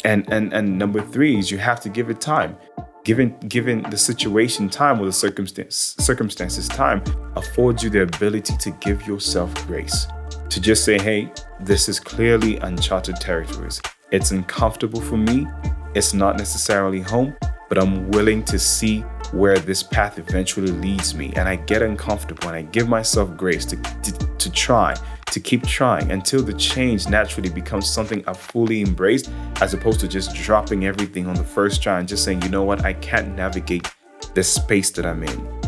And 0.04 0.30
and 0.32 0.52
and 0.52 0.78
number 0.78 1.00
three 1.00 1.38
is 1.38 1.50
you 1.50 1.58
have 1.58 1.80
to 1.80 1.88
give 1.88 2.10
it 2.10 2.20
time. 2.20 2.56
Given 3.04 3.36
given 3.48 3.82
the 3.90 3.96
situation 3.96 4.68
time 4.68 5.00
or 5.00 5.06
the 5.06 5.12
circumstance 5.12 5.96
circumstances 5.98 6.68
time 6.68 7.02
affords 7.36 7.82
you 7.82 7.90
the 7.90 8.02
ability 8.02 8.56
to 8.56 8.70
give 8.72 9.06
yourself 9.06 9.54
grace 9.66 10.06
to 10.48 10.60
just 10.60 10.84
say 10.84 10.98
hey 10.98 11.30
this 11.60 11.88
is 11.88 12.00
clearly 12.00 12.56
uncharted 12.58 13.16
territories. 13.16 13.80
It's 14.10 14.30
uncomfortable 14.30 15.00
for 15.00 15.16
me. 15.16 15.46
It's 15.94 16.14
not 16.14 16.38
necessarily 16.38 17.00
home 17.00 17.36
but 17.68 17.82
i'm 17.82 18.10
willing 18.10 18.44
to 18.44 18.58
see 18.58 19.00
where 19.32 19.58
this 19.58 19.82
path 19.82 20.18
eventually 20.18 20.70
leads 20.70 21.14
me. 21.14 21.32
And 21.36 21.48
i 21.48 21.56
get 21.56 21.82
uncomfortable 21.82 22.48
and 22.48 22.56
i 22.56 22.62
give 22.62 22.88
myself 22.88 23.36
grace 23.36 23.64
to, 23.66 23.76
to, 23.76 24.12
to 24.38 24.52
try 24.52 24.94
to 25.34 25.40
keep 25.40 25.66
trying 25.66 26.12
until 26.12 26.42
the 26.42 26.52
change 26.54 27.08
naturally 27.08 27.50
becomes 27.50 27.90
something 27.90 28.24
I've 28.26 28.38
fully 28.38 28.80
embraced, 28.82 29.30
as 29.60 29.74
opposed 29.74 29.98
to 30.00 30.08
just 30.08 30.34
dropping 30.34 30.86
everything 30.86 31.26
on 31.26 31.34
the 31.34 31.44
first 31.44 31.82
try 31.82 31.98
and 31.98 32.08
just 32.08 32.24
saying, 32.24 32.42
you 32.42 32.48
know 32.48 32.62
what, 32.62 32.84
I 32.84 32.92
can't 32.94 33.34
navigate 33.34 33.92
this 34.34 34.48
space 34.48 34.90
that 34.92 35.04
I'm 35.04 35.24
in. 35.24 35.62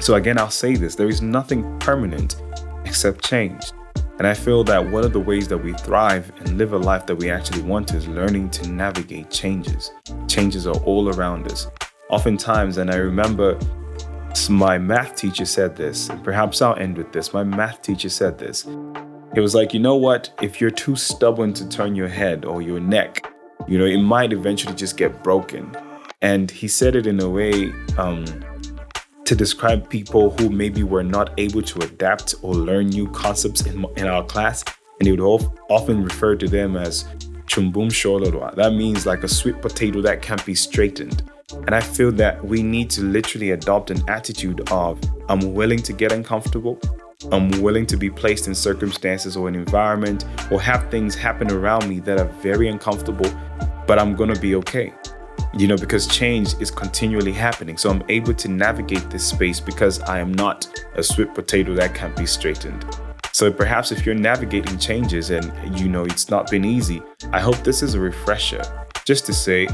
So, 0.00 0.14
again, 0.14 0.38
I'll 0.38 0.50
say 0.50 0.76
this 0.76 0.94
there 0.94 1.08
is 1.08 1.20
nothing 1.20 1.78
permanent 1.80 2.40
except 2.84 3.24
change. 3.24 3.72
And 4.18 4.26
I 4.26 4.34
feel 4.34 4.62
that 4.64 4.90
one 4.90 5.04
of 5.04 5.12
the 5.12 5.20
ways 5.20 5.48
that 5.48 5.58
we 5.58 5.72
thrive 5.72 6.30
and 6.38 6.56
live 6.56 6.72
a 6.72 6.78
life 6.78 7.04
that 7.06 7.16
we 7.16 7.28
actually 7.28 7.62
want 7.62 7.92
is 7.94 8.06
learning 8.06 8.50
to 8.50 8.68
navigate 8.68 9.30
changes. 9.30 9.90
Changes 10.28 10.64
are 10.66 10.76
all 10.84 11.08
around 11.08 11.50
us. 11.50 11.66
Oftentimes, 12.08 12.78
and 12.78 12.88
I 12.88 12.96
remember 12.96 13.58
my 14.48 14.78
math 14.78 15.16
teacher 15.16 15.44
said 15.44 15.76
this, 15.76 16.08
and 16.08 16.22
perhaps 16.24 16.62
I'll 16.62 16.76
end 16.76 16.96
with 16.96 17.12
this. 17.12 17.32
My 17.32 17.44
math 17.44 17.82
teacher 17.82 18.08
said 18.08 18.38
this. 18.38 18.66
It 19.34 19.40
was 19.40 19.54
like, 19.54 19.72
you 19.72 19.80
know 19.80 19.96
what? 19.96 20.30
If 20.42 20.60
you're 20.60 20.70
too 20.70 20.96
stubborn 20.96 21.52
to 21.54 21.68
turn 21.68 21.94
your 21.94 22.08
head 22.08 22.44
or 22.44 22.60
your 22.60 22.80
neck, 22.80 23.32
you 23.68 23.78
know, 23.78 23.84
it 23.84 23.98
might 23.98 24.32
eventually 24.32 24.74
just 24.74 24.96
get 24.96 25.22
broken. 25.22 25.74
And 26.20 26.50
he 26.50 26.68
said 26.68 26.96
it 26.96 27.06
in 27.06 27.20
a 27.20 27.28
way 27.28 27.72
um, 27.98 28.24
to 29.24 29.34
describe 29.34 29.88
people 29.88 30.30
who 30.36 30.50
maybe 30.50 30.82
were 30.82 31.04
not 31.04 31.32
able 31.38 31.62
to 31.62 31.80
adapt 31.80 32.34
or 32.42 32.54
learn 32.54 32.88
new 32.88 33.08
concepts 33.08 33.66
in, 33.66 33.84
in 33.96 34.06
our 34.06 34.24
class. 34.24 34.64
And 34.98 35.06
he 35.06 35.12
would 35.12 35.48
often 35.68 36.02
refer 36.02 36.36
to 36.36 36.48
them 36.48 36.76
as 36.76 37.04
chumbum 37.46 37.90
sholorwa. 37.90 38.54
That 38.54 38.72
means 38.72 39.06
like 39.06 39.24
a 39.24 39.28
sweet 39.28 39.60
potato 39.60 40.00
that 40.02 40.22
can't 40.22 40.44
be 40.44 40.54
straightened. 40.54 41.22
And 41.52 41.74
I 41.74 41.80
feel 41.80 42.12
that 42.12 42.44
we 42.44 42.62
need 42.62 42.90
to 42.90 43.02
literally 43.02 43.50
adopt 43.50 43.90
an 43.90 44.02
attitude 44.08 44.70
of 44.70 45.00
I'm 45.28 45.54
willing 45.54 45.80
to 45.80 45.92
get 45.92 46.12
uncomfortable. 46.12 46.78
I'm 47.30 47.50
willing 47.62 47.86
to 47.86 47.96
be 47.96 48.10
placed 48.10 48.48
in 48.48 48.54
circumstances 48.54 49.36
or 49.36 49.48
an 49.48 49.54
environment 49.54 50.24
or 50.50 50.60
have 50.60 50.90
things 50.90 51.14
happen 51.14 51.50
around 51.50 51.88
me 51.88 52.00
that 52.00 52.18
are 52.18 52.28
very 52.40 52.68
uncomfortable, 52.68 53.30
but 53.86 53.98
I'm 53.98 54.16
gonna 54.16 54.38
be 54.38 54.56
okay 54.56 54.92
you 55.54 55.68
know, 55.68 55.76
because 55.76 56.06
change 56.06 56.54
is 56.60 56.70
continually 56.70 57.32
happening. 57.32 57.76
So 57.76 57.90
I'm 57.90 58.02
able 58.08 58.34
to 58.34 58.48
navigate 58.48 59.10
this 59.10 59.26
space 59.26 59.60
because 59.60 60.00
I 60.00 60.18
am 60.18 60.32
not 60.32 60.66
a 60.94 61.02
sweet 61.02 61.34
potato 61.34 61.74
that 61.74 61.94
can't 61.94 62.16
be 62.16 62.26
straightened. 62.26 62.86
So 63.32 63.52
perhaps 63.52 63.92
if 63.92 64.04
you're 64.04 64.14
navigating 64.14 64.78
changes 64.78 65.30
and 65.30 65.52
you 65.78 65.88
know 65.88 66.04
it's 66.04 66.30
not 66.30 66.50
been 66.50 66.64
easy, 66.64 67.02
I 67.32 67.40
hope 67.40 67.56
this 67.64 67.82
is 67.82 67.94
a 67.94 68.00
refresher 68.00 68.62
just 69.04 69.26
to 69.26 69.32
say, 69.32 69.66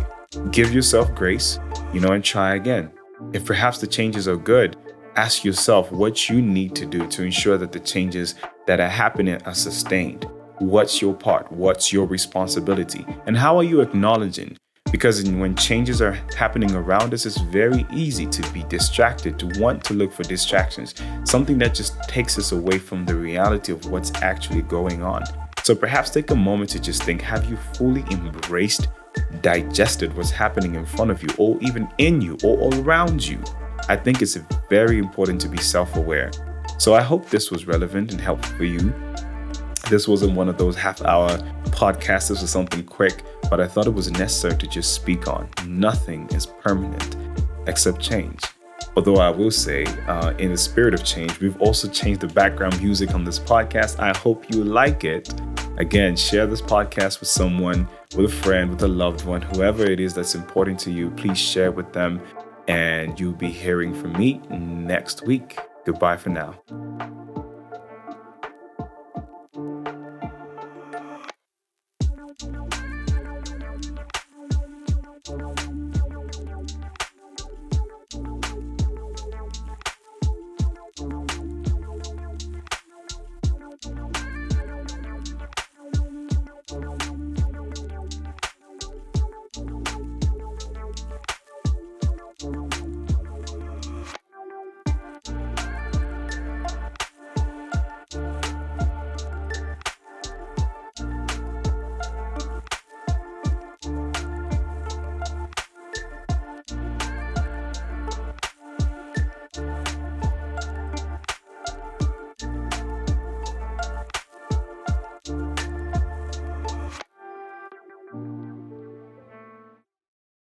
give 0.50 0.72
yourself 0.72 1.14
grace, 1.14 1.58
you 1.92 2.00
know, 2.00 2.12
and 2.12 2.24
try 2.24 2.54
again. 2.54 2.90
If 3.32 3.44
perhaps 3.44 3.78
the 3.78 3.86
changes 3.86 4.28
are 4.28 4.36
good, 4.36 4.76
ask 5.16 5.44
yourself 5.44 5.90
what 5.90 6.28
you 6.28 6.42
need 6.42 6.74
to 6.76 6.86
do 6.86 7.06
to 7.08 7.22
ensure 7.22 7.58
that 7.58 7.72
the 7.72 7.80
changes 7.80 8.34
that 8.66 8.80
are 8.80 8.88
happening 8.88 9.42
are 9.44 9.54
sustained. 9.54 10.26
What's 10.58 11.00
your 11.00 11.14
part? 11.14 11.50
What's 11.52 11.92
your 11.92 12.06
responsibility? 12.06 13.06
And 13.26 13.36
how 13.36 13.56
are 13.56 13.64
you 13.64 13.80
acknowledging 13.80 14.56
because 14.90 15.22
when 15.22 15.54
changes 15.54 16.00
are 16.00 16.12
happening 16.34 16.74
around 16.74 17.12
us, 17.12 17.26
it's 17.26 17.38
very 17.38 17.86
easy 17.92 18.26
to 18.26 18.52
be 18.52 18.62
distracted, 18.64 19.38
to 19.38 19.60
want 19.60 19.84
to 19.84 19.92
look 19.92 20.10
for 20.10 20.22
distractions, 20.22 20.94
something 21.24 21.58
that 21.58 21.74
just 21.74 22.02
takes 22.04 22.38
us 22.38 22.52
away 22.52 22.78
from 22.78 23.04
the 23.04 23.14
reality 23.14 23.70
of 23.70 23.84
what's 23.90 24.14
actually 24.22 24.62
going 24.62 25.02
on. 25.02 25.24
So 25.62 25.74
perhaps 25.74 26.08
take 26.08 26.30
a 26.30 26.34
moment 26.34 26.70
to 26.70 26.80
just 26.80 27.02
think 27.02 27.20
have 27.20 27.50
you 27.50 27.58
fully 27.74 28.02
embraced, 28.10 28.88
digested 29.40 30.16
what's 30.16 30.30
happening 30.30 30.74
in 30.74 30.84
front 30.84 31.10
of 31.10 31.22
you, 31.22 31.28
or 31.38 31.58
even 31.60 31.88
in 31.98 32.20
you, 32.20 32.36
or 32.44 32.72
around 32.80 33.26
you? 33.26 33.42
I 33.88 33.96
think 33.96 34.22
it's 34.22 34.36
very 34.68 34.98
important 34.98 35.40
to 35.42 35.48
be 35.48 35.58
self 35.58 35.96
aware. 35.96 36.30
So 36.78 36.94
I 36.94 37.02
hope 37.02 37.28
this 37.30 37.50
was 37.50 37.66
relevant 37.66 38.12
and 38.12 38.20
helpful 38.20 38.56
for 38.56 38.64
you. 38.64 38.92
This 39.88 40.06
wasn't 40.06 40.34
one 40.34 40.48
of 40.48 40.58
those 40.58 40.76
half 40.76 41.02
hour 41.02 41.38
podcasts, 41.70 42.28
this 42.28 42.42
was 42.42 42.50
something 42.50 42.84
quick, 42.84 43.22
but 43.48 43.60
I 43.60 43.66
thought 43.66 43.86
it 43.86 43.94
was 43.94 44.10
necessary 44.10 44.56
to 44.58 44.66
just 44.66 44.92
speak 44.92 45.28
on. 45.28 45.48
Nothing 45.66 46.28
is 46.32 46.46
permanent 46.46 47.16
except 47.66 48.00
change. 48.00 48.42
Although 48.96 49.16
I 49.16 49.30
will 49.30 49.50
say, 49.50 49.84
uh, 50.06 50.34
in 50.38 50.50
the 50.50 50.56
spirit 50.56 50.92
of 50.92 51.04
change, 51.04 51.38
we've 51.40 51.60
also 51.60 51.88
changed 51.88 52.20
the 52.20 52.26
background 52.26 52.82
music 52.82 53.14
on 53.14 53.24
this 53.24 53.38
podcast. 53.38 54.00
I 54.00 54.16
hope 54.16 54.52
you 54.52 54.64
like 54.64 55.04
it. 55.04 55.32
Again, 55.78 56.16
share 56.16 56.46
this 56.46 56.60
podcast 56.60 57.20
with 57.20 57.28
someone, 57.28 57.88
with 58.16 58.26
a 58.26 58.34
friend, 58.42 58.70
with 58.70 58.82
a 58.82 58.88
loved 58.88 59.24
one, 59.24 59.42
whoever 59.42 59.84
it 59.84 60.00
is 60.00 60.14
that's 60.14 60.34
important 60.34 60.80
to 60.80 60.90
you. 60.90 61.10
Please 61.10 61.38
share 61.38 61.70
with 61.70 61.92
them, 61.92 62.20
and 62.66 63.18
you'll 63.20 63.32
be 63.32 63.50
hearing 63.50 63.94
from 63.94 64.12
me 64.14 64.40
next 64.48 65.26
week. 65.26 65.58
Goodbye 65.84 66.16
for 66.16 66.30
now. 66.30 66.54